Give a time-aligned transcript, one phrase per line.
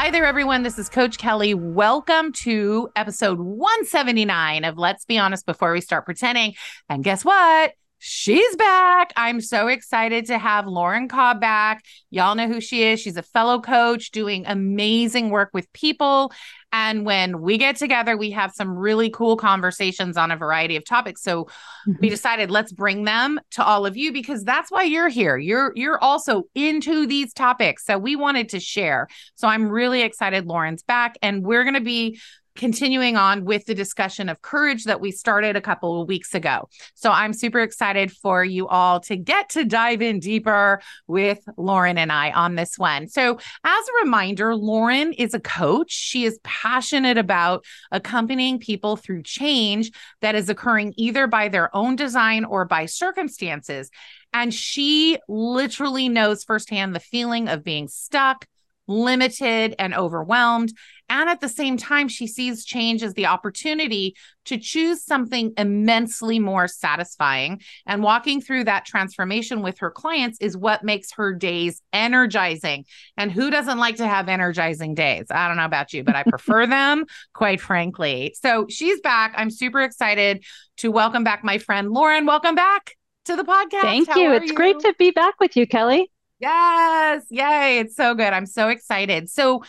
[0.00, 0.62] Hi there, everyone.
[0.62, 1.52] This is Coach Kelly.
[1.52, 6.54] Welcome to episode 179 of Let's Be Honest Before We Start Pretending.
[6.88, 7.74] And guess what?
[7.98, 9.12] She's back.
[9.14, 11.84] I'm so excited to have Lauren Cobb back.
[12.08, 12.98] Y'all know who she is.
[12.98, 16.32] She's a fellow coach doing amazing work with people.
[16.72, 20.84] And when we get together, we have some really cool conversations on a variety of
[20.84, 21.22] topics.
[21.22, 21.92] So mm-hmm.
[22.00, 25.36] we decided let's bring them to all of you because that's why you're here.
[25.36, 27.84] You're you're also into these topics.
[27.84, 29.08] So we wanted to share.
[29.34, 32.20] So I'm really excited Lauren's back and we're going to be
[32.56, 36.68] continuing on with the discussion of courage that we started a couple of weeks ago.
[36.94, 41.98] So I'm super excited for you all to get to dive in deeper with Lauren
[41.98, 43.08] and I on this one.
[43.08, 45.90] So, as a reminder, Lauren is a coach.
[45.92, 51.96] She is passionate about accompanying people through change that is occurring either by their own
[51.96, 53.90] design or by circumstances.
[54.32, 58.46] And she literally knows firsthand the feeling of being stuck,
[58.86, 60.72] limited, and overwhelmed.
[61.10, 64.14] And at the same time, she sees change as the opportunity
[64.46, 67.60] to choose something immensely more satisfying.
[67.84, 72.84] And walking through that transformation with her clients is what makes her days energizing.
[73.16, 75.26] And who doesn't like to have energizing days?
[75.30, 77.04] I don't know about you, but I prefer them,
[77.34, 78.34] quite frankly.
[78.40, 79.34] So she's back.
[79.36, 80.44] I'm super excited
[80.78, 82.24] to welcome back my friend Lauren.
[82.24, 83.82] Welcome back to the podcast.
[83.82, 84.32] Thank How you.
[84.32, 84.54] It's you?
[84.54, 86.10] great to be back with you, Kelly.
[86.38, 87.24] Yes.
[87.30, 87.80] Yay.
[87.80, 88.32] It's so good.
[88.32, 89.28] I'm so excited.
[89.28, 89.62] So,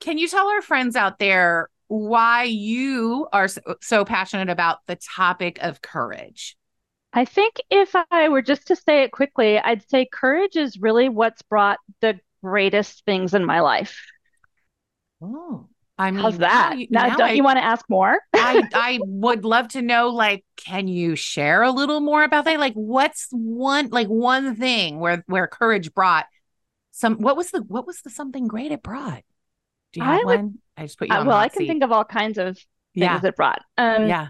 [0.00, 4.96] can you tell our friends out there why you are so, so passionate about the
[4.96, 6.56] topic of courage?
[7.12, 11.08] I think if I were just to say it quickly, I'd say courage is really
[11.08, 14.04] what's brought the greatest things in my life.
[15.22, 16.74] Oh, I mean, how's that?
[16.90, 18.18] Now, now don't I, you want to ask more?
[18.34, 20.08] I I would love to know.
[20.08, 22.58] Like, can you share a little more about that?
[22.58, 26.26] Like, what's one like one thing where where courage brought
[26.90, 27.18] some?
[27.18, 29.22] What was the what was the something great it brought?
[29.94, 30.58] Do you have I would, one?
[30.76, 31.26] I just put you uh, on.
[31.26, 31.68] well, I can seat.
[31.68, 33.20] think of all kinds of things yeah.
[33.24, 33.62] it brought.
[33.78, 34.28] Um, yeah.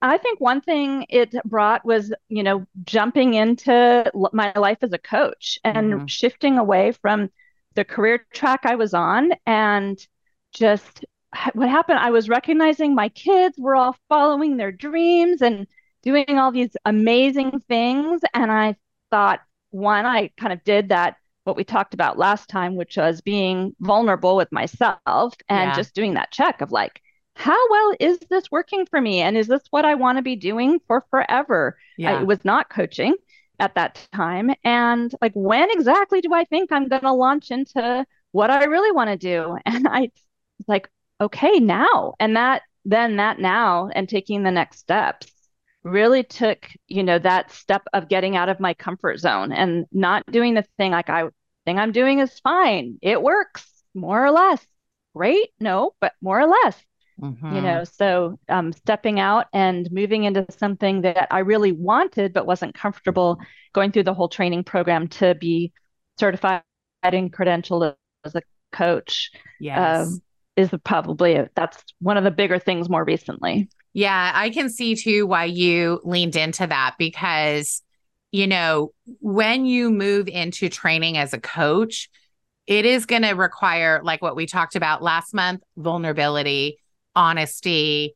[0.00, 4.98] I think one thing it brought was, you know, jumping into my life as a
[4.98, 6.06] coach and mm-hmm.
[6.06, 7.30] shifting away from
[7.74, 9.98] the career track I was on and
[10.52, 11.04] just
[11.54, 11.98] what happened.
[11.98, 15.66] I was recognizing my kids were all following their dreams and
[16.02, 18.20] doing all these amazing things.
[18.34, 18.76] And I
[19.10, 19.40] thought,
[19.70, 21.16] one, I kind of did that
[21.48, 25.74] what we talked about last time, which was being vulnerable with myself and yeah.
[25.74, 27.00] just doing that check of like,
[27.34, 29.20] how well is this working for me?
[29.20, 31.78] And is this what I want to be doing for forever?
[31.96, 32.18] Yeah.
[32.18, 33.14] I, it was not coaching
[33.58, 34.50] at that time.
[34.62, 38.92] And like, when exactly do I think I'm going to launch into what I really
[38.92, 39.56] want to do?
[39.66, 40.00] And I
[40.58, 42.14] was like, okay, now.
[42.20, 45.32] And that, then that now and taking the next steps
[45.84, 50.24] really took, you know, that step of getting out of my comfort zone and not
[50.30, 51.28] doing the thing like I
[51.68, 52.98] thing I'm doing is fine.
[53.02, 54.66] It works more or less.
[55.14, 55.50] Great.
[55.60, 56.82] No, but more or less.
[57.20, 57.54] Mm-hmm.
[57.54, 62.46] You know, so um, stepping out and moving into something that I really wanted but
[62.46, 63.38] wasn't comfortable
[63.74, 65.72] going through the whole training program to be
[66.18, 66.62] certified
[67.02, 68.42] and credentialed as a
[68.72, 69.30] coach.
[69.60, 70.08] Yes.
[70.08, 70.22] Um,
[70.56, 73.68] is probably a, that's one of the bigger things more recently.
[73.92, 77.82] Yeah, I can see too why you leaned into that because
[78.30, 82.10] you know, when you move into training as a coach,
[82.66, 86.78] it is going to require, like what we talked about last month, vulnerability,
[87.16, 88.14] honesty,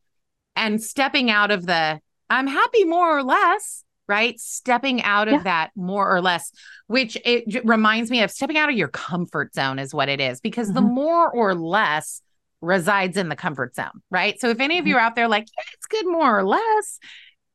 [0.55, 1.99] and stepping out of the
[2.29, 4.39] I'm happy more or less, right?
[4.41, 5.43] Stepping out of yeah.
[5.43, 6.51] that more or less,
[6.87, 10.41] which it reminds me of stepping out of your comfort zone, is what it is,
[10.41, 10.77] because mm-hmm.
[10.77, 12.23] the more or less
[12.61, 14.41] resides in the comfort zone, right?
[14.41, 14.89] So if any of mm-hmm.
[14.89, 16.99] you are out there like, yeah, it's good more or less,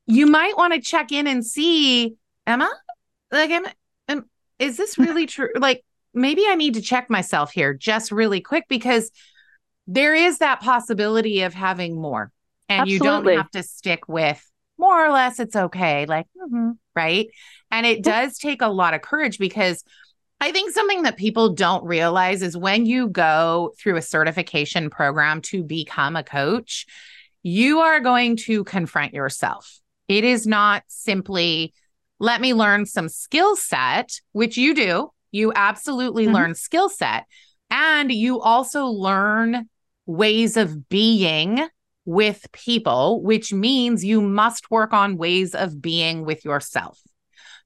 [0.06, 2.16] you might want to check in and see
[2.48, 2.70] I
[3.32, 3.66] like am,
[4.08, 4.30] am
[4.60, 5.50] is this really true?
[5.56, 5.84] Like
[6.14, 9.12] maybe I need to check myself here just really quick because
[9.86, 12.32] there is that possibility of having more
[12.70, 12.94] and Absolutely.
[12.94, 14.44] you don't have to stick with
[14.78, 17.28] more or less it's okay like mm-hmm, right?
[17.72, 19.84] And it does take a lot of courage because
[20.40, 25.42] I think something that people don't realize is when you go through a certification program
[25.44, 26.86] to become a coach,
[27.44, 29.80] you are going to confront yourself.
[30.08, 31.74] It is not simply,
[32.20, 35.12] let me learn some skill set, which you do.
[35.32, 36.36] You absolutely mm-hmm.
[36.36, 37.26] learn skill set.
[37.70, 39.70] And you also learn
[40.06, 41.68] ways of being
[42.06, 47.00] with people, which means you must work on ways of being with yourself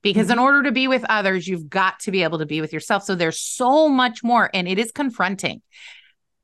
[0.01, 0.33] because mm-hmm.
[0.33, 3.03] in order to be with others, you've got to be able to be with yourself.
[3.03, 5.61] So there's so much more, and it is confronting.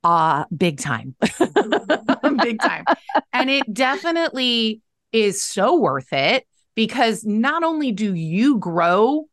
[0.04, 1.16] Uh, big time.
[2.42, 2.86] big time.
[3.34, 4.82] And it definitely
[5.12, 6.46] is so worth it
[6.78, 9.28] because not only do you grow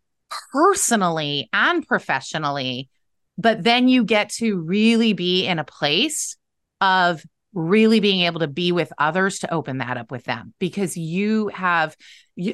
[0.50, 2.88] personally and professionally,
[3.36, 6.38] but then you get to really be in a place
[6.80, 10.96] of really being able to be with others to open that up with them because
[10.96, 11.94] you have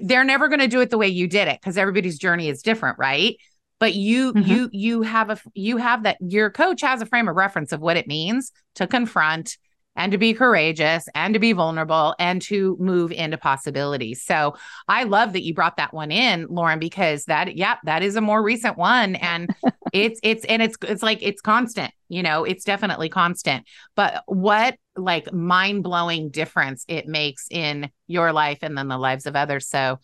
[0.02, 2.60] they're never going to do it the way you did it because everybody's journey is
[2.60, 3.36] different right
[3.78, 4.50] but you mm-hmm.
[4.50, 7.80] you you have a you have that your coach has a frame of reference of
[7.80, 9.56] what it means to confront
[9.96, 14.22] and to be courageous and to be vulnerable and to move into possibilities.
[14.22, 14.56] So
[14.88, 18.20] I love that you brought that one in, Lauren, because that, yeah, that is a
[18.20, 19.16] more recent one.
[19.16, 19.54] And
[19.92, 23.66] it's, it's, and it's, it's like, it's constant, you know, it's definitely constant.
[23.96, 29.26] But what like mind blowing difference it makes in your life and then the lives
[29.26, 29.68] of others.
[29.68, 29.98] So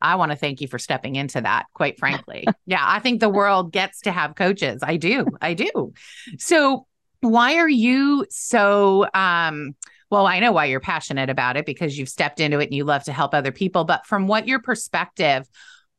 [0.00, 2.46] I want to thank you for stepping into that, quite frankly.
[2.66, 4.82] yeah, I think the world gets to have coaches.
[4.82, 5.26] I do.
[5.40, 5.92] I do.
[6.38, 6.86] So
[7.22, 9.74] why are you so um
[10.10, 12.84] well, I know why you're passionate about it because you've stepped into it and you
[12.84, 13.84] love to help other people.
[13.84, 15.48] But from what your perspective,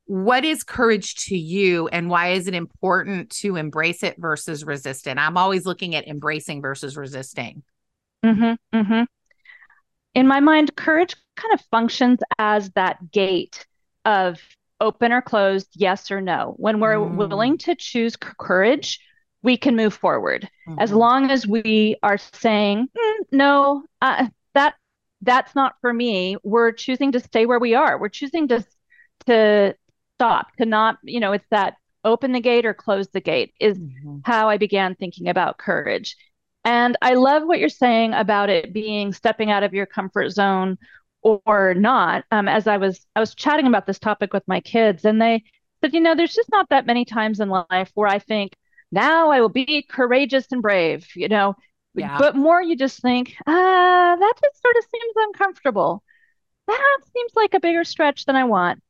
[0.05, 5.07] what is courage to you and why is it important to embrace it versus resist
[5.07, 5.17] it?
[5.17, 7.63] I'm always looking at embracing versus resisting.
[8.23, 9.03] Mm-hmm, mm-hmm.
[10.13, 13.65] In my mind, courage kind of functions as that gate
[14.05, 14.39] of
[14.79, 16.53] open or closed, yes or no.
[16.57, 17.15] When we're mm.
[17.15, 18.99] willing to choose courage,
[19.43, 20.79] we can move forward mm-hmm.
[20.79, 24.75] as long as we are saying mm, no uh, that
[25.21, 28.65] that's not for me we're choosing to stay where we are we're choosing to
[29.25, 29.75] to
[30.15, 31.75] stop to not you know it's that
[32.05, 34.17] open the gate or close the gate is mm-hmm.
[34.23, 36.15] how i began thinking about courage
[36.65, 40.77] and i love what you're saying about it being stepping out of your comfort zone
[41.21, 45.05] or not um, as i was i was chatting about this topic with my kids
[45.05, 45.41] and they
[45.81, 48.53] said you know there's just not that many times in life where i think
[48.93, 51.55] now I will be courageous and brave, you know.
[51.95, 52.17] Yeah.
[52.17, 56.03] But more you just think, ah, that just sort of seems uncomfortable.
[56.67, 58.81] That seems like a bigger stretch than I want.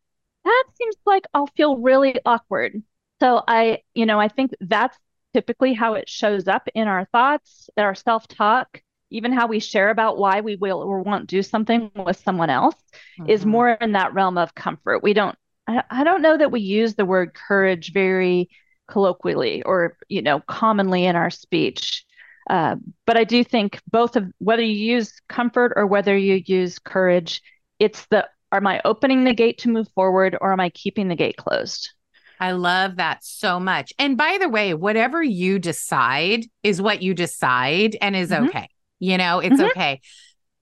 [0.45, 2.83] That seems like I'll feel really awkward.
[3.19, 4.97] So I, you know, I think that's
[5.33, 10.17] typically how it shows up in our thoughts, our self-talk, even how we share about
[10.17, 12.75] why we will or won't do something with someone else
[13.19, 13.29] mm-hmm.
[13.29, 15.01] is more in that realm of comfort.
[15.01, 18.49] We don't I, I don't know that we use the word courage very
[18.87, 22.05] colloquially or you know commonly in our speech
[22.49, 22.75] uh,
[23.05, 27.41] but i do think both of whether you use comfort or whether you use courage
[27.79, 31.15] it's the am i opening the gate to move forward or am i keeping the
[31.15, 31.91] gate closed
[32.39, 33.93] I love that so much.
[33.97, 38.47] And by the way, whatever you decide is what you decide and is mm-hmm.
[38.47, 38.67] okay.
[38.99, 39.79] You know, it's mm-hmm.
[39.79, 40.01] okay.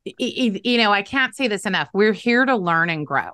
[0.05, 1.89] You know, I can't say this enough.
[1.91, 3.31] We're here to learn and grow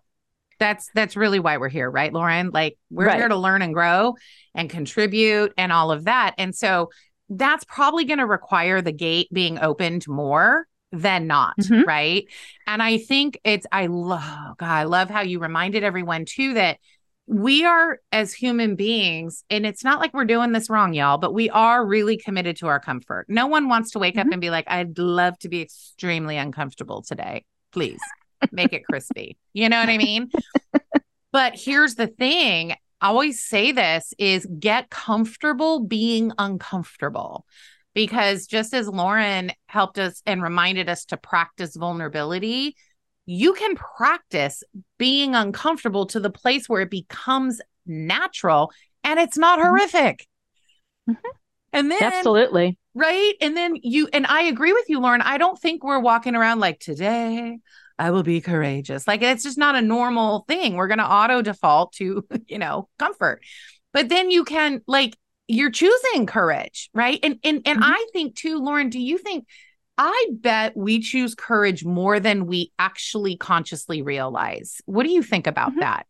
[0.59, 3.17] that's that's really why we're here right lauren like we're right.
[3.17, 4.15] here to learn and grow
[4.55, 6.89] and contribute and all of that and so
[7.29, 11.83] that's probably going to require the gate being opened more than not mm-hmm.
[11.87, 12.25] right
[12.65, 16.77] and i think it's i love god i love how you reminded everyone too that
[17.27, 21.33] we are as human beings and it's not like we're doing this wrong y'all but
[21.33, 24.29] we are really committed to our comfort no one wants to wake mm-hmm.
[24.29, 27.43] up and be like i'd love to be extremely uncomfortable today
[27.73, 27.99] please
[28.51, 29.37] make it crispy.
[29.53, 30.29] You know what I mean?
[31.31, 37.45] but here's the thing I always say this is get comfortable being uncomfortable.
[37.93, 42.75] Because just as Lauren helped us and reminded us to practice vulnerability,
[43.25, 44.63] you can practice
[44.97, 48.71] being uncomfortable to the place where it becomes natural
[49.03, 49.67] and it's not mm-hmm.
[49.67, 50.27] horrific.
[51.09, 51.29] Mm-hmm.
[51.73, 53.33] And then absolutely right.
[53.41, 55.21] And then you and I agree with you, Lauren.
[55.21, 57.59] I don't think we're walking around like today
[57.99, 59.07] I will be courageous.
[59.07, 60.75] Like it's just not a normal thing.
[60.75, 63.41] We're going to auto default to, you know, comfort.
[63.93, 67.19] But then you can like you're choosing courage, right?
[67.23, 67.91] And and and mm-hmm.
[67.91, 69.45] I think too, Lauren, do you think
[69.97, 74.79] I bet we choose courage more than we actually consciously realize.
[74.85, 75.79] What do you think about mm-hmm.
[75.79, 76.05] that?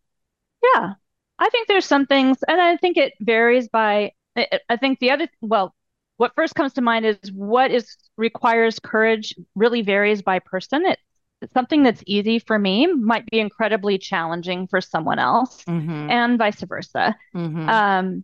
[0.76, 0.94] Yeah.
[1.40, 5.28] I think there's some things and I think it varies by I think the other
[5.42, 5.74] well
[6.18, 10.86] what first comes to mind is what is requires courage really varies by person.
[10.86, 11.00] It
[11.54, 16.10] something that's easy for me might be incredibly challenging for someone else mm-hmm.
[16.10, 17.70] and vice versa mm-hmm.
[17.70, 18.24] um,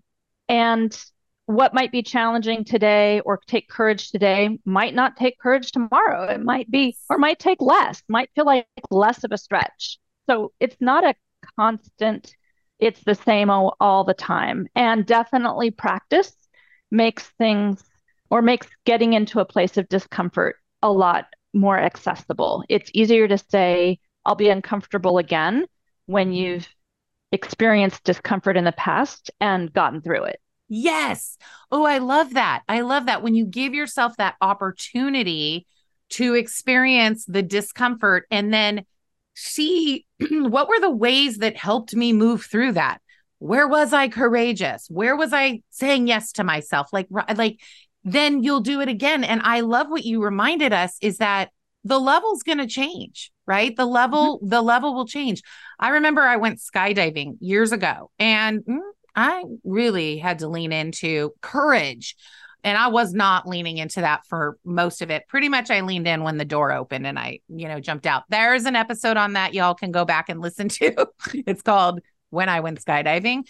[0.50, 0.98] and
[1.46, 6.42] what might be challenging today or take courage today might not take courage tomorrow it
[6.42, 10.78] might be or might take less might feel like less of a stretch so it's
[10.80, 11.14] not a
[11.58, 12.36] constant
[12.80, 16.34] it's the same all, all the time and definitely practice
[16.90, 17.84] makes things
[18.30, 22.64] or makes getting into a place of discomfort a lot more accessible.
[22.70, 25.66] It's easier to say, I'll be uncomfortable again
[26.06, 26.68] when you've
[27.32, 30.40] experienced discomfort in the past and gotten through it.
[30.70, 31.38] Yes.
[31.72, 32.64] Oh, I love that.
[32.68, 35.68] I love that when you give yourself that opportunity
[36.12, 38.86] to experience the discomfort and then
[39.36, 43.02] see what were the ways that helped me move through that.
[43.40, 44.88] Where was I courageous?
[44.90, 46.90] Where was I saying yes to myself?
[46.94, 47.60] Like like
[48.04, 49.24] then you'll do it again.
[49.24, 51.50] And I love what you reminded us is that
[51.84, 53.76] the level's going to change, right?
[53.76, 54.50] The level, mm-hmm.
[54.50, 55.42] the level will change.
[55.80, 58.80] I remember I went skydiving years ago and mm,
[59.16, 62.16] I really had to lean into courage.
[62.66, 65.28] And I was not leaning into that for most of it.
[65.28, 68.24] Pretty much I leaned in when the door opened and I, you know, jumped out.
[68.30, 71.08] There's an episode on that y'all can go back and listen to.
[71.34, 73.44] it's called When I Went Skydiving.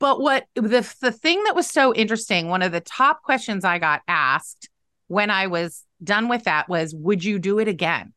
[0.00, 3.78] But what the the thing that was so interesting, one of the top questions I
[3.78, 4.70] got asked
[5.06, 8.14] when I was done with that was, "Would you do it again?"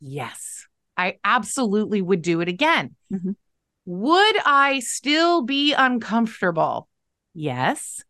[0.00, 0.66] Yes,
[0.96, 2.96] I absolutely would do it again.
[3.12, 3.32] Mm-hmm.
[3.84, 6.88] Would I still be uncomfortable?
[7.34, 8.02] Yes,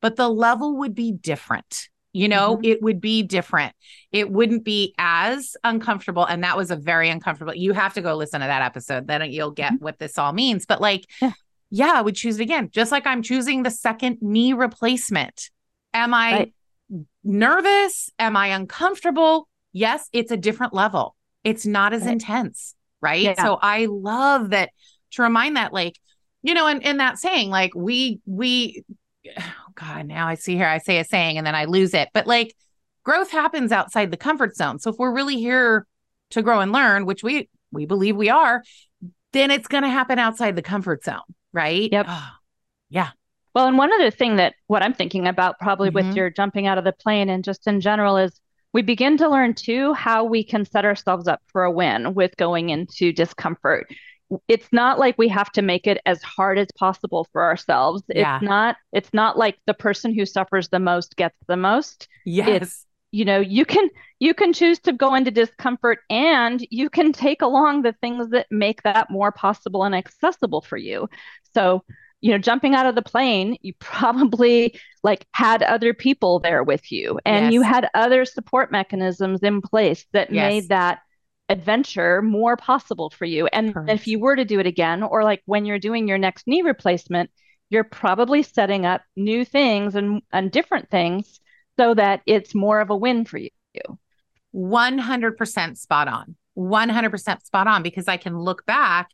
[0.00, 1.88] but the level would be different.
[2.12, 2.64] You know, mm-hmm.
[2.66, 3.74] it would be different.
[4.12, 6.26] It wouldn't be as uncomfortable.
[6.26, 7.54] And that was a very uncomfortable.
[7.54, 9.06] You have to go listen to that episode.
[9.06, 9.84] Then you'll get mm-hmm.
[9.84, 10.66] what this all means.
[10.66, 11.32] But like, yeah
[11.74, 12.68] yeah, I would choose it again.
[12.70, 15.48] Just like I'm choosing the second knee replacement.
[15.94, 16.52] Am I right.
[17.24, 18.10] nervous?
[18.18, 19.48] Am I uncomfortable?
[19.72, 21.16] Yes, it's a different level.
[21.44, 22.12] It's not as right.
[22.12, 22.74] intense.
[23.00, 23.22] Right.
[23.22, 23.42] Yeah.
[23.42, 24.68] So I love that
[25.12, 25.98] to remind that, like,
[26.42, 28.84] you know, and, and that saying, like, we, we,
[29.38, 29.42] oh
[29.74, 32.10] God, now I see here, I say a saying and then I lose it.
[32.12, 32.54] But like,
[33.02, 34.78] growth happens outside the comfort zone.
[34.78, 35.86] So if we're really here
[36.32, 38.62] to grow and learn, which we, we believe we are,
[39.32, 41.90] then it's going to happen outside the comfort zone right?
[41.90, 42.06] Yep.
[42.90, 43.10] yeah.
[43.54, 46.08] Well, and one other thing that what I'm thinking about probably mm-hmm.
[46.08, 48.40] with your jumping out of the plane and just in general is
[48.72, 52.36] we begin to learn too how we can set ourselves up for a win with
[52.36, 53.86] going into discomfort.
[54.48, 58.02] It's not like we have to make it as hard as possible for ourselves.
[58.08, 58.36] Yeah.
[58.36, 62.08] It's not it's not like the person who suffers the most gets the most.
[62.24, 62.62] Yes.
[62.62, 63.88] It's you know you can
[64.18, 68.46] you can choose to go into discomfort and you can take along the things that
[68.50, 71.08] make that more possible and accessible for you
[71.54, 71.84] so
[72.20, 76.90] you know jumping out of the plane you probably like had other people there with
[76.90, 77.52] you and yes.
[77.52, 80.50] you had other support mechanisms in place that yes.
[80.50, 81.00] made that
[81.48, 83.90] adventure more possible for you and Correct.
[83.90, 86.62] if you were to do it again or like when you're doing your next knee
[86.62, 87.30] replacement
[87.68, 91.40] you're probably setting up new things and, and different things
[91.78, 93.50] so that it's more of a win for you.
[94.54, 96.36] 100% spot on.
[96.56, 99.08] 100% spot on because I can look back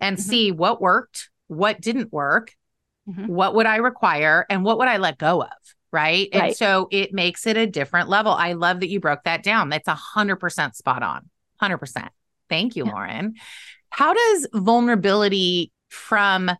[0.00, 0.28] and mm-hmm.
[0.28, 2.54] see what worked, what didn't work,
[3.08, 3.26] mm-hmm.
[3.26, 5.48] what would I require, and what would I let go of.
[5.90, 6.28] Right?
[6.32, 6.42] right.
[6.44, 8.32] And so it makes it a different level.
[8.32, 9.68] I love that you broke that down.
[9.68, 11.28] That's 100% spot on.
[11.62, 12.08] 100%.
[12.48, 12.92] Thank you, yeah.
[12.92, 13.34] Lauren.
[13.90, 16.50] How does vulnerability from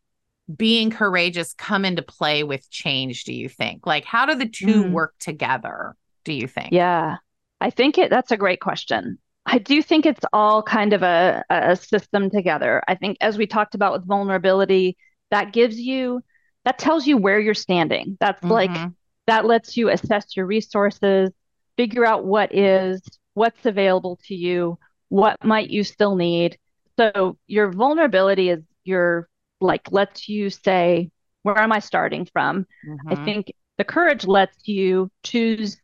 [0.57, 3.87] being courageous come into play with change do you think?
[3.87, 4.91] Like how do the two mm.
[4.91, 6.71] work together do you think?
[6.73, 7.17] Yeah.
[7.61, 9.19] I think it that's a great question.
[9.47, 12.83] I do think it's all kind of a, a system together.
[12.87, 14.97] I think as we talked about with vulnerability
[15.31, 16.23] that gives you
[16.65, 18.17] that tells you where you're standing.
[18.21, 18.53] That's mm-hmm.
[18.53, 18.91] like
[19.27, 21.31] that lets you assess your resources
[21.77, 23.01] figure out what is
[23.35, 24.79] what's available to you
[25.13, 26.57] what might you still need.
[26.99, 29.29] So your vulnerability is your
[29.63, 31.11] like lets you say
[31.43, 32.67] where am i starting from?
[32.87, 33.09] Mm-hmm.
[33.09, 35.77] i think the courage lets you choose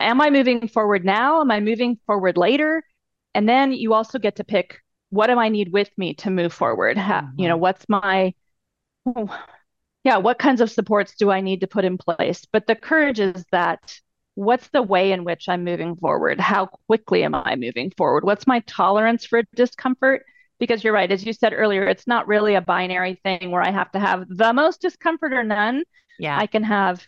[0.00, 1.40] am i moving forward now?
[1.40, 2.82] Am i moving forward later?
[3.34, 6.52] And then you also get to pick what do i need with me to move
[6.52, 6.96] forward?
[6.96, 7.40] Mm-hmm.
[7.40, 8.34] you know what's my
[10.04, 12.46] yeah what kinds of supports do i need to put in place?
[12.52, 14.00] But the courage is that
[14.34, 16.40] what's the way in which i'm moving forward?
[16.40, 18.24] How quickly am i moving forward?
[18.24, 20.24] What's my tolerance for discomfort
[20.62, 23.72] because you're right as you said earlier it's not really a binary thing where i
[23.72, 25.82] have to have the most discomfort or none.
[26.20, 26.38] Yeah.
[26.38, 27.04] I can have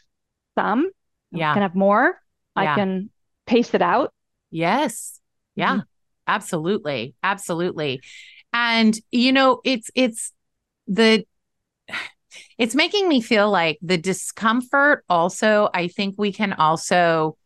[0.59, 0.91] some.
[1.31, 1.53] Yeah.
[1.53, 2.21] i can have more.
[2.57, 2.73] Yeah.
[2.73, 3.11] i can
[3.47, 4.13] pace it out.
[4.51, 5.21] Yes.
[5.55, 5.75] Yeah.
[5.75, 5.81] Mm-hmm.
[6.27, 7.15] absolutely.
[7.23, 8.03] Absolutely.
[8.53, 10.33] And you know it's it's
[10.89, 11.25] the
[12.59, 17.37] it's making me feel like the discomfort also i think we can also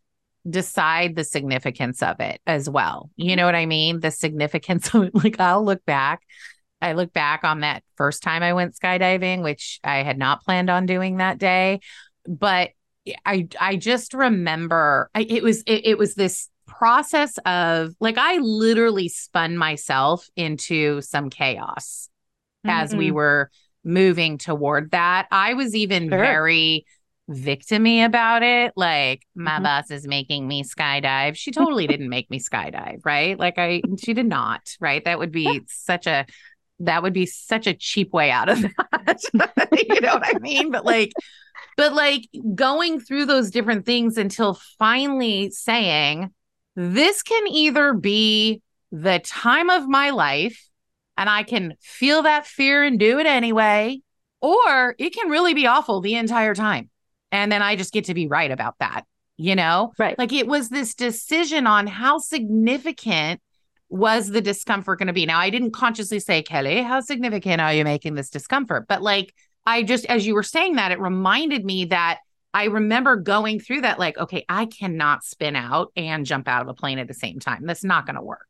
[0.49, 3.11] decide the significance of it as well.
[3.17, 4.01] You know what I mean?
[4.01, 5.15] The significance of it.
[5.15, 6.23] Like I'll look back.
[6.81, 10.71] I look back on that first time I went skydiving, which I had not planned
[10.71, 11.81] on doing that day,
[12.27, 12.71] but
[13.25, 18.37] I I just remember I, it was it, it was this process of like I
[18.37, 22.09] literally spun myself into some chaos
[22.67, 22.79] mm-hmm.
[22.79, 23.17] as we mm-hmm.
[23.17, 23.51] were
[23.85, 25.27] moving toward that.
[25.31, 26.19] I was even sure.
[26.19, 26.85] very
[27.29, 28.73] victimy about it.
[28.77, 29.65] Like my mm-hmm.
[29.65, 31.37] boss is making me skydive.
[31.37, 33.39] She totally didn't make me skydive, right?
[33.39, 35.05] Like I she did not, right?
[35.05, 36.27] That would be such a
[36.81, 39.69] that would be such a cheap way out of that.
[39.73, 40.71] you know what I mean?
[40.71, 41.13] But like
[41.77, 46.33] but like going through those different things until finally saying
[46.75, 50.69] this can either be the time of my life
[51.17, 54.01] and I can feel that fear and do it anyway,
[54.41, 56.91] or it can really be awful the entire time.
[57.33, 59.03] And then I just get to be right about that,
[59.37, 59.93] you know?
[59.99, 60.19] Right.
[60.19, 63.41] Like it was this decision on how significant
[63.91, 65.27] was the discomfort going to be.
[65.27, 68.87] Now, I didn't consciously say, Kelly, how significant are you making this discomfort?
[68.89, 72.19] But like, I just, as you were saying that, it reminded me that
[72.55, 76.69] I remember going through that, like, okay, I cannot spin out and jump out of
[76.69, 77.67] a plane at the same time.
[77.67, 78.47] That's not going to work.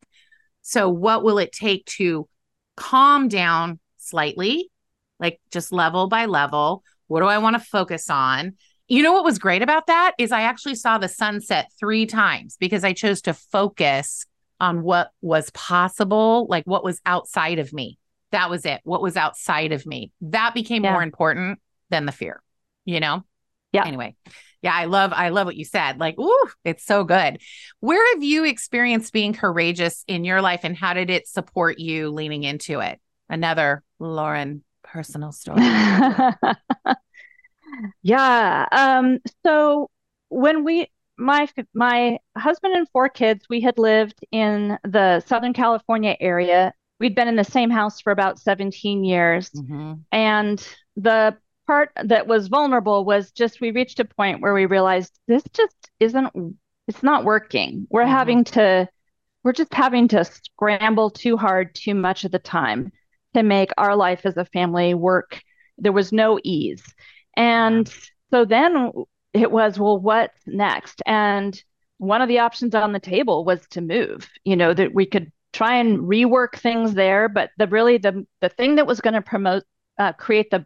[0.62, 2.28] So, what will it take to
[2.76, 4.70] calm down slightly,
[5.18, 6.84] like just level by level?
[7.08, 8.56] What do I want to focus on?
[8.88, 12.56] You know what was great about that is I actually saw the sunset three times
[12.58, 14.24] because I chose to focus
[14.60, 17.98] on what was possible, like what was outside of me.
[18.32, 18.80] That was it.
[18.84, 20.10] What was outside of me.
[20.22, 20.92] That became yeah.
[20.92, 22.42] more important than the fear,
[22.84, 23.24] you know?
[23.72, 23.86] Yeah.
[23.86, 24.16] Anyway.
[24.62, 26.00] Yeah, I love I love what you said.
[26.00, 27.40] Like, ooh, it's so good.
[27.78, 32.10] Where have you experienced being courageous in your life and how did it support you
[32.10, 32.98] leaning into it?
[33.28, 35.62] Another Lauren personal story.
[38.02, 38.66] yeah.
[38.72, 39.90] Um so
[40.28, 46.16] when we my my husband and four kids, we had lived in the Southern California
[46.20, 46.72] area.
[47.00, 49.50] We'd been in the same house for about 17 years.
[49.50, 49.94] Mm-hmm.
[50.10, 51.36] And the
[51.68, 55.90] part that was vulnerable was just we reached a point where we realized this just
[56.00, 56.56] isn't
[56.88, 58.10] it's not working we're mm-hmm.
[58.10, 58.88] having to
[59.44, 62.90] we're just having to scramble too hard too much of the time
[63.34, 65.42] to make our life as a family work
[65.76, 66.82] there was no ease
[67.38, 67.92] and
[68.30, 68.92] so then
[69.32, 71.62] it was well what's next and
[71.96, 75.32] one of the options on the table was to move you know that we could
[75.52, 79.22] try and rework things there but the really the the thing that was going to
[79.22, 79.64] promote
[79.98, 80.64] uh, create the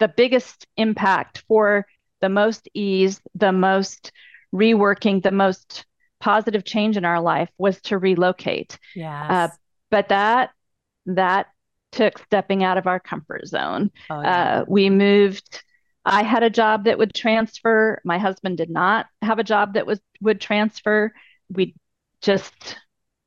[0.00, 1.86] the biggest impact for
[2.20, 4.12] the most ease, the most
[4.54, 5.84] reworking, the most
[6.20, 8.78] positive change in our life was to relocate.
[8.94, 9.26] Yeah.
[9.28, 9.48] Uh,
[9.90, 10.50] but that
[11.06, 11.48] that
[11.92, 13.90] took stepping out of our comfort zone.
[14.10, 14.60] Oh, yeah.
[14.60, 15.62] uh, we moved.
[16.04, 18.00] I had a job that would transfer.
[18.04, 21.12] My husband did not have a job that was would transfer.
[21.50, 21.74] We
[22.20, 22.76] just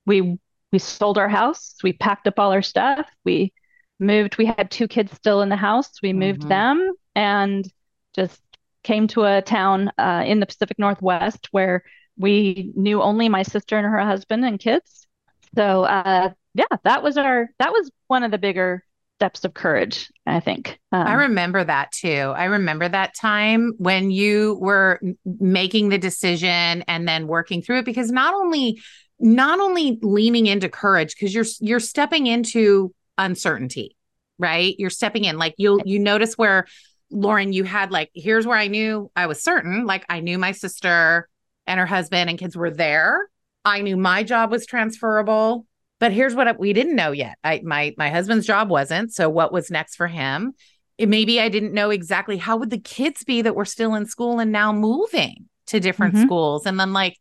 [0.05, 0.39] we
[0.71, 1.75] we sold our house.
[1.83, 3.09] We packed up all our stuff.
[3.23, 3.53] We
[3.99, 4.37] moved.
[4.37, 6.01] We had two kids still in the house.
[6.01, 6.49] We moved mm-hmm.
[6.49, 7.67] them and
[8.15, 8.41] just
[8.83, 11.83] came to a town uh, in the Pacific Northwest where
[12.17, 15.07] we knew only my sister and her husband and kids.
[15.55, 18.83] So uh, yeah, that was our that was one of the bigger
[19.17, 20.80] steps of courage, I think.
[20.91, 22.34] Um, I remember that too.
[22.36, 27.86] I remember that time when you were making the decision and then working through it
[27.86, 28.80] because not only
[29.19, 33.95] not only leaning into courage because you're you're stepping into uncertainty,
[34.38, 34.75] right?
[34.77, 35.39] You're stepping in.
[35.39, 36.67] Like you'll you notice where
[37.10, 39.86] Lauren, you had like, here's where I knew I was certain.
[39.86, 41.27] Like I knew my sister
[41.65, 43.30] and her husband and kids were there.
[43.65, 45.66] I knew my job was transferable.
[45.99, 47.38] But here's what we didn't know yet.
[47.43, 49.13] I my my husband's job wasn't.
[49.13, 50.53] So what was next for him?
[50.97, 54.05] It, maybe I didn't know exactly how would the kids be that were still in
[54.05, 56.25] school and now moving to different mm-hmm.
[56.25, 56.65] schools.
[56.65, 57.17] And then like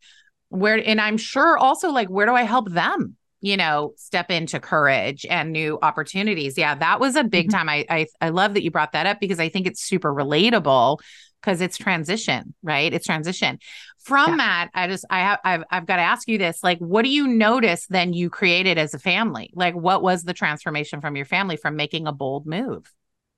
[0.48, 3.16] where and I'm sure also like where do I help them?
[3.42, 6.56] you know, step into courage and new opportunities.
[6.56, 7.56] Yeah, that was a big mm-hmm.
[7.56, 7.68] time.
[7.68, 10.98] I, I I love that you brought that up because I think it's super relatable
[11.46, 12.92] because it's transition, right?
[12.92, 13.60] It's transition.
[14.00, 14.36] From yeah.
[14.36, 16.62] that, I just I have I've I've got to ask you this.
[16.64, 19.50] Like, what do you notice then you created as a family?
[19.54, 22.92] Like, what was the transformation from your family from making a bold move?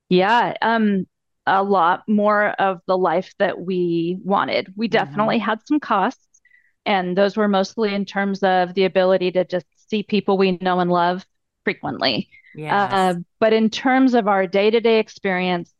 [0.09, 0.55] Yeah.
[0.61, 1.07] Um
[1.45, 4.73] a lot more of the life that we wanted.
[4.75, 4.91] We mm-hmm.
[4.91, 5.45] definitely mm-hmm.
[5.45, 6.41] had some costs
[6.85, 10.79] and those were mostly in terms of the ability to just see people we know
[10.79, 11.25] and love
[11.63, 12.29] frequently.
[12.55, 12.93] Yes.
[12.93, 15.71] Uh, but in terms of our day to day experience,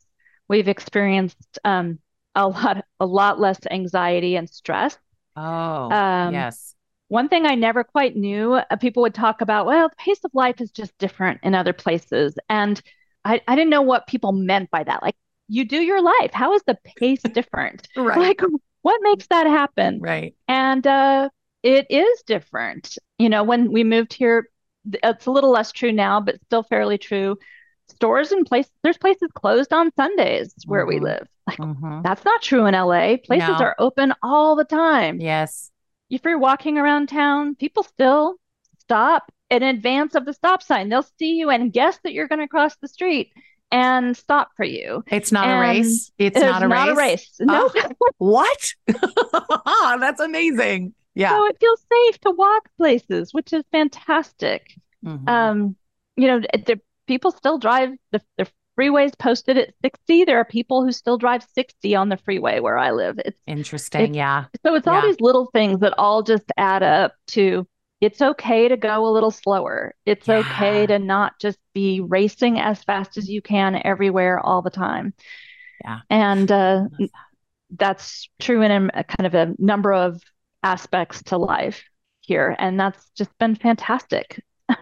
[0.48, 2.00] we've experienced um,
[2.36, 4.98] a lot, a lot less anxiety and stress.
[5.36, 6.76] Oh, um, yes.
[7.08, 10.32] One thing I never quite knew, uh, people would talk about, well, the pace of
[10.34, 12.38] life is just different in other places.
[12.50, 12.80] And
[13.26, 15.02] I, I didn't know what people meant by that.
[15.02, 15.15] Like,
[15.48, 16.32] you do your life.
[16.34, 17.88] How is the pace different?
[17.96, 18.20] right.
[18.20, 18.42] Like,
[18.82, 20.00] what makes that happen?
[20.00, 20.36] Right.
[20.48, 21.30] And uh,
[21.63, 22.98] it is different.
[23.18, 24.50] You know, when we moved here,
[24.86, 27.38] it's a little less true now, but still fairly true.
[27.89, 30.89] Stores and places, there's places closed on Sundays where mm-hmm.
[30.89, 31.28] we live.
[31.47, 32.02] Like, mm-hmm.
[32.04, 33.17] That's not true in LA.
[33.23, 33.65] Places no.
[33.65, 35.19] are open all the time.
[35.19, 35.71] Yes.
[36.10, 38.36] If you're walking around town, people still
[38.80, 40.89] stop in advance of the stop sign.
[40.89, 43.32] They'll see you and guess that you're going to cross the street
[43.71, 45.04] and stop for you.
[45.08, 46.12] It's not and a race.
[46.17, 46.91] It's, it's not, a, not race.
[46.91, 47.36] a race.
[47.39, 47.71] No.
[47.75, 48.73] Oh, what?
[49.99, 50.93] That's amazing.
[51.15, 51.32] Yeah.
[51.32, 54.73] So it feels safe to walk places, which is fantastic.
[55.06, 55.28] Mm-hmm.
[55.28, 55.75] Um,
[56.15, 58.48] you know, the people still drive the, the
[58.80, 60.26] freeways posted at 60.
[60.26, 63.19] There are people who still drive 60 on the freeway where I live.
[63.26, 64.12] It's interesting.
[64.12, 64.45] It's, yeah.
[64.63, 64.93] So it's yeah.
[64.93, 67.67] all these little things that all just add up to
[68.00, 69.95] it's okay to go a little slower.
[70.06, 70.38] It's yeah.
[70.38, 75.13] okay to not just be racing as fast as you can everywhere all the time.
[75.84, 76.00] Yeah.
[76.12, 77.10] And uh, that.
[77.72, 80.22] that's true in a kind of a number of
[80.62, 81.84] aspects to life
[82.22, 82.56] here.
[82.58, 84.41] And that's just been fantastic.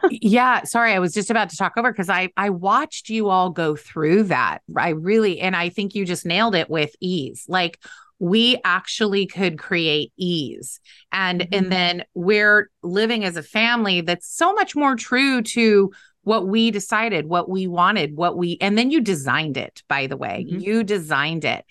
[0.10, 3.50] Yeah, sorry, I was just about to talk over because I I watched you all
[3.50, 4.62] go through that.
[4.76, 7.45] I really and I think you just nailed it with ease.
[7.47, 7.80] Like
[8.19, 10.80] we actually could create ease
[11.12, 11.54] and mm-hmm.
[11.54, 15.91] and then we're living as a family that's so much more true to
[16.23, 20.17] what we decided what we wanted what we and then you designed it by the
[20.17, 20.60] way mm-hmm.
[20.60, 21.63] you designed it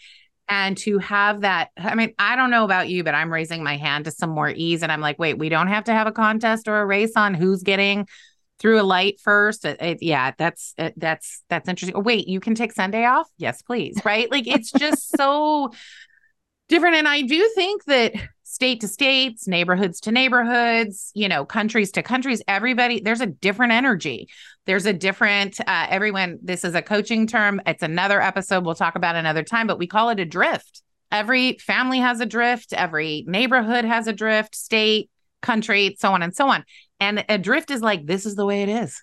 [0.48, 3.76] and to have that i mean i don't know about you but i'm raising my
[3.76, 6.12] hand to some more ease and i'm like wait we don't have to have a
[6.12, 8.06] contest or a race on who's getting
[8.58, 9.66] through a light first?
[9.66, 11.96] It, it, yeah that's it, that's that's interesting.
[11.96, 13.28] Oh, wait you can take sunday off?
[13.36, 14.30] Yes please right?
[14.30, 15.72] Like it's just so
[16.68, 16.96] different.
[16.96, 18.14] And I do think that
[18.56, 23.74] state to states, neighborhoods to neighborhoods, you know, countries to countries, everybody, there's a different
[23.74, 24.30] energy.
[24.64, 27.60] There's a different, uh, everyone, this is a coaching term.
[27.66, 30.80] It's another episode we'll talk about another time, but we call it a drift.
[31.12, 35.10] Every family has a drift, every neighborhood has a drift, state,
[35.42, 36.64] country, so on and so on.
[36.98, 39.02] And a drift is like, this is the way it is.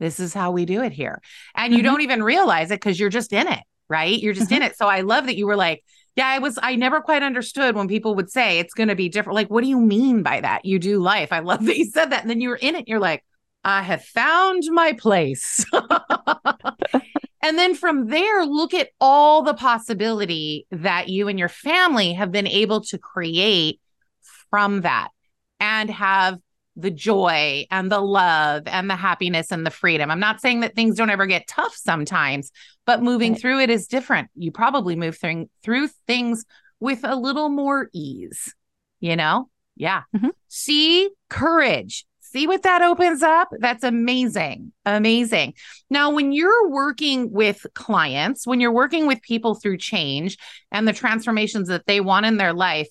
[0.00, 1.20] This is how we do it here.
[1.54, 1.84] And you mm-hmm.
[1.84, 4.18] don't even realize it because you're just in it, right?
[4.18, 4.62] You're just mm-hmm.
[4.62, 4.78] in it.
[4.78, 5.84] So I love that you were like,
[6.16, 9.10] yeah, I was, I never quite understood when people would say it's going to be
[9.10, 9.34] different.
[9.34, 10.64] Like, what do you mean by that?
[10.64, 11.30] You do life.
[11.30, 12.22] I love that you said that.
[12.22, 12.88] And then you were in it.
[12.88, 13.22] you're like,
[13.62, 15.64] I have found my place.
[17.42, 22.32] and then from there, look at all the possibility that you and your family have
[22.32, 23.80] been able to create
[24.50, 25.08] from that
[25.58, 26.38] and have
[26.76, 30.10] the joy and the love and the happiness and the freedom.
[30.10, 32.52] I'm not saying that things don't ever get tough sometimes,
[32.84, 33.40] but moving right.
[33.40, 34.28] through it is different.
[34.34, 36.44] You probably move through through things
[36.78, 38.54] with a little more ease,
[39.00, 39.48] you know?
[39.76, 40.02] Yeah.
[40.14, 40.28] Mm-hmm.
[40.48, 42.06] See courage.
[42.20, 43.48] See what that opens up?
[43.60, 44.72] That's amazing.
[44.84, 45.54] Amazing.
[45.88, 50.36] Now, when you're working with clients, when you're working with people through change
[50.70, 52.88] and the transformations that they want in their life,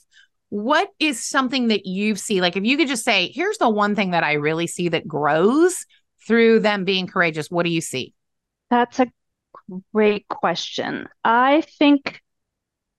[0.50, 2.42] what is something that you see?
[2.42, 5.08] Like, if you could just say, here's the one thing that I really see that
[5.08, 5.86] grows
[6.28, 8.14] through them being courageous, what do you see?
[8.70, 9.08] That's a
[9.94, 11.08] great question.
[11.24, 12.22] I think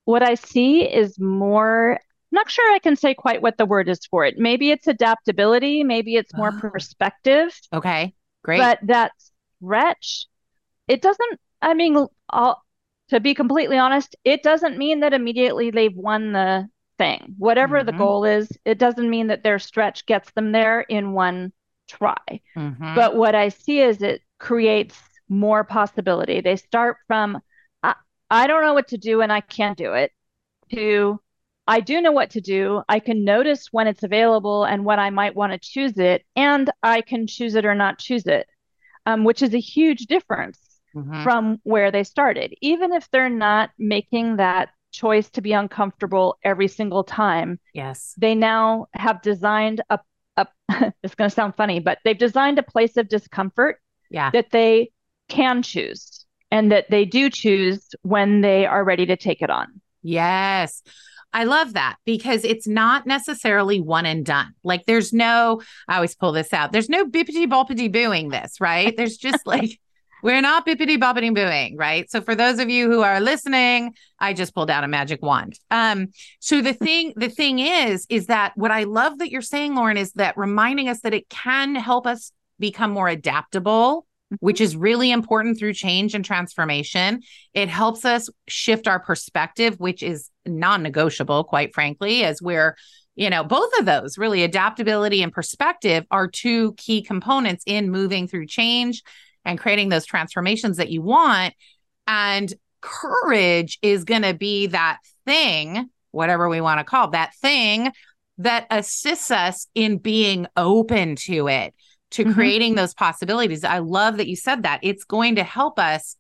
[0.05, 1.99] what I see is more, I'm
[2.31, 4.37] not sure I can say quite what the word is for it.
[4.39, 6.61] Maybe it's adaptability, maybe it's more oh.
[6.61, 7.59] perspective.
[7.73, 8.59] Okay, great.
[8.59, 9.13] But that
[9.63, 10.27] stretch,
[10.89, 12.63] it doesn't, I mean, I'll,
[13.09, 17.35] to be completely honest, it doesn't mean that immediately they've won the thing.
[17.39, 17.87] Whatever mm-hmm.
[17.87, 21.53] the goal is, it doesn't mean that their stretch gets them there in one
[21.89, 22.41] try.
[22.57, 22.95] Mm-hmm.
[22.95, 26.41] But what I see is it creates more possibility.
[26.41, 27.41] They start from,
[27.83, 27.95] I,
[28.31, 30.13] I don't know what to do and I can't do it,
[30.73, 31.21] to,
[31.67, 32.83] I do know what to do.
[32.89, 36.71] I can notice when it's available and when I might want to choose it, and
[36.83, 38.47] I can choose it or not choose it,
[39.05, 40.59] um, which is a huge difference
[40.95, 41.23] mm-hmm.
[41.25, 42.55] from where they started.
[42.63, 47.61] Even if they're not making that choice to be uncomfortable every single time.
[47.75, 48.15] Yes.
[48.17, 49.99] They now have designed a,
[50.37, 50.47] a
[51.03, 53.81] it's going to sound funny, but they've designed a place of discomfort
[54.11, 54.31] yeah.
[54.31, 54.91] that they
[55.29, 59.81] can choose and that they do choose when they are ready to take it on.
[60.03, 60.83] Yes.
[61.33, 64.55] I love that because it's not necessarily one and done.
[64.65, 66.73] Like there's no, I always pull this out.
[66.73, 68.97] There's no bippity boppity booing this, right?
[68.97, 69.79] There's just like
[70.23, 72.11] we're not bippity boppity booing, right?
[72.11, 75.59] So for those of you who are listening, I just pulled out a magic wand.
[75.71, 76.09] Um,
[76.41, 79.97] so the thing, the thing is, is that what I love that you're saying, Lauren,
[79.97, 84.07] is that reminding us that it can help us become more adaptable,
[84.41, 87.21] which is really important through change and transformation.
[87.55, 92.77] It helps us shift our perspective, which is non-negotiable, quite frankly, as we're
[93.17, 98.29] you know both of those really adaptability and perspective are two key components in moving
[98.29, 99.03] through change
[99.47, 101.55] and creating those transformations that you want.
[102.07, 107.35] And courage is going to be that thing whatever we want to call it, that
[107.37, 107.93] thing
[108.39, 111.75] that assists us in being open to it,
[112.11, 112.33] to mm-hmm.
[112.33, 113.65] creating those possibilities.
[113.65, 114.81] I love that you said that.
[114.83, 116.17] It's going to help us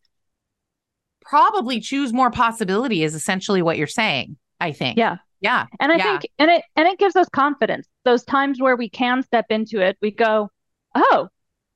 [1.22, 4.98] probably choose more possibility is essentially what you're saying, I think.
[4.98, 5.16] Yeah.
[5.40, 5.66] Yeah.
[5.80, 6.18] And I yeah.
[6.18, 7.86] think and it and it gives us confidence.
[8.04, 10.50] Those times where we can step into it, we go,
[10.94, 11.28] "Oh,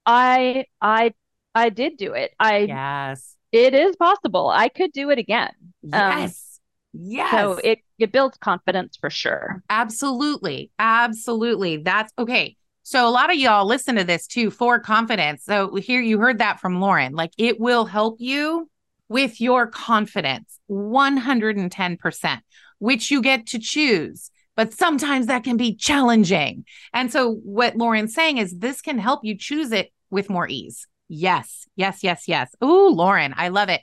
[0.07, 1.13] I I
[1.55, 2.33] I did do it.
[2.39, 3.37] I Yes.
[3.53, 4.49] It is possible.
[4.49, 5.53] I could do it again.
[5.83, 6.61] Yes.
[6.95, 7.31] Um, yes.
[7.33, 9.63] So it it builds confidence for sure.
[9.69, 10.71] Absolutely.
[10.79, 11.79] Absolutely.
[11.79, 12.57] That's okay.
[12.83, 15.45] So a lot of y'all listen to this too for confidence.
[15.45, 17.13] So here you heard that from Lauren.
[17.13, 18.71] Like it will help you
[19.09, 22.41] with your confidence 110%,
[22.79, 24.31] which you get to choose.
[24.57, 26.65] But sometimes that can be challenging.
[26.93, 30.87] And so what Lauren's saying is this can help you choose it with more ease.
[31.13, 32.55] Yes, yes, yes, yes.
[32.63, 33.81] Ooh, Lauren, I love it.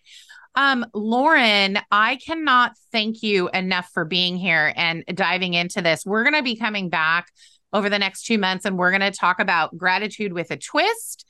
[0.55, 6.05] Um, Lauren, I cannot thank you enough for being here and diving into this.
[6.05, 7.27] We're going to be coming back
[7.73, 11.25] over the next two months and we're going to talk about gratitude with a twist.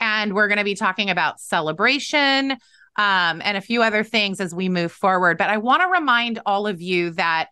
[0.00, 2.52] And we're going to be talking about celebration
[2.96, 5.36] um, and a few other things as we move forward.
[5.36, 7.48] But I want to remind all of you that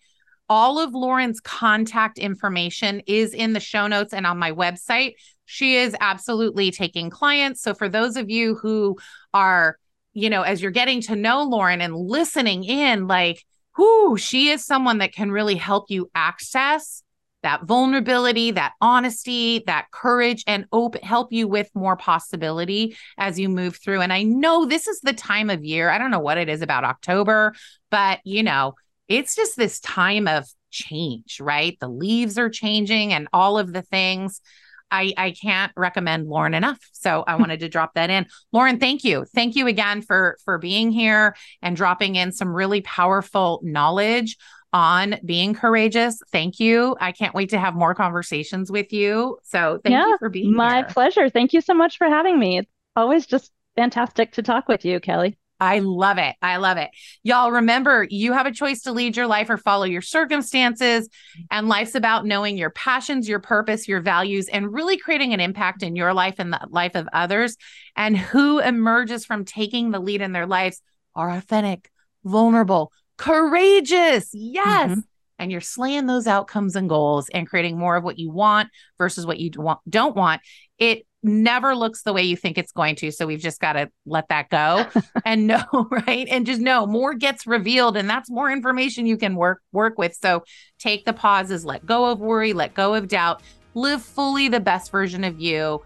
[0.48, 5.14] all of Lauren's contact information is in the show notes and on my website.
[5.50, 7.60] She is absolutely taking clients.
[7.60, 8.98] So for those of you who
[9.34, 9.76] are
[10.12, 13.44] you know, as you're getting to know Lauren and listening in, like,
[13.78, 17.02] whoo, she is someone that can really help you access
[17.42, 23.48] that vulnerability, that honesty, that courage, and open, help you with more possibility as you
[23.48, 24.02] move through.
[24.02, 25.88] And I know this is the time of year.
[25.88, 27.54] I don't know what it is about October,
[27.90, 28.74] but you know,
[29.08, 31.78] it's just this time of change, right?
[31.80, 34.42] The leaves are changing and all of the things.
[34.90, 36.79] I, I can't recommend Lauren enough.
[36.92, 38.26] So I wanted to drop that in.
[38.53, 39.24] Lauren, thank you.
[39.35, 44.37] Thank you again for for being here and dropping in some really powerful knowledge
[44.72, 46.20] on being courageous.
[46.31, 46.96] Thank you.
[47.00, 49.38] I can't wait to have more conversations with you.
[49.42, 50.57] So thank yeah, you for being here.
[50.57, 50.85] my here.
[50.87, 51.29] pleasure.
[51.29, 52.59] Thank you so much for having me.
[52.59, 55.38] It's always just fantastic to talk with you, Kelly.
[55.61, 56.35] I love it.
[56.40, 56.90] I love it.
[57.23, 61.09] Y'all remember, you have a choice to lead your life or follow your circumstances.
[61.51, 65.83] And life's about knowing your passions, your purpose, your values, and really creating an impact
[65.83, 67.57] in your life and the life of others.
[67.94, 70.81] And who emerges from taking the lead in their lives
[71.14, 71.90] are authentic,
[72.25, 74.31] vulnerable, courageous.
[74.33, 74.90] Yes.
[74.90, 75.01] Mm-hmm.
[75.38, 78.68] And you're slaying those outcomes and goals and creating more of what you want
[78.99, 80.42] versus what you don't want.
[80.79, 83.11] It never looks the way you think it's going to.
[83.11, 84.87] So we've just got to let that go
[85.24, 86.26] and know, right?
[86.28, 90.14] And just know more gets revealed and that's more information you can work work with.
[90.14, 90.44] So
[90.78, 93.42] take the pauses, let go of worry, let go of doubt,
[93.74, 95.83] live fully the best version of you.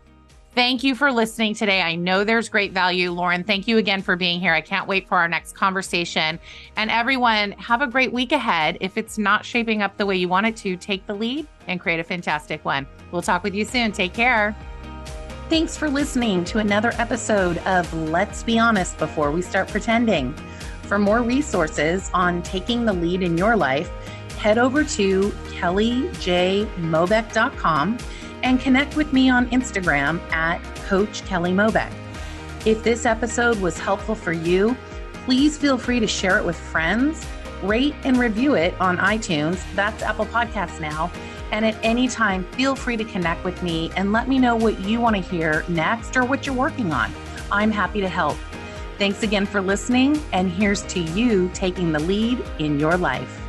[0.55, 1.83] Thank you for listening today.
[1.83, 3.11] I know there's great value.
[3.11, 4.55] Lauren, thank you again for being here.
[4.55, 6.38] I can't wait for our next conversation.
[6.77, 8.79] And everyone, have a great week ahead.
[8.81, 11.81] If it's not shaping up the way you want it to, take the lead and
[11.81, 12.87] create a fantastic one.
[13.11, 13.90] We'll talk with you soon.
[13.90, 14.55] Take care.
[15.50, 20.35] Thanks for listening to another episode of Let's Be Honest Before We Start Pretending.
[20.85, 23.90] For more resources on taking the lead in your life,
[24.38, 27.98] head over to kellyjmobeck.com
[28.42, 31.92] and connect with me on Instagram at Coach Kelly Mobeck.
[32.64, 34.74] If this episode was helpful for you,
[35.26, 37.26] please feel free to share it with friends,
[37.62, 39.62] rate and review it on iTunes.
[39.74, 41.12] That's Apple Podcasts now
[41.55, 44.81] and at any time, feel free to connect with me and let me know what
[44.81, 47.14] you want to hear next or what you're working on.
[47.53, 48.37] I'm happy to help.
[48.99, 53.43] Thanks again for listening, and here's to you taking the lead in your life.